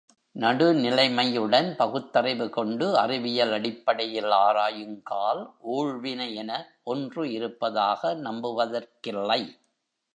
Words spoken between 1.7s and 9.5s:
பகுத்தறிவு கொண்டு அறிவியல் அடிப்படையில் ஆராயுங்கால் ஊழ்வினை என ஒன்று இருப்பதாக நம்புவதற்கில்லை.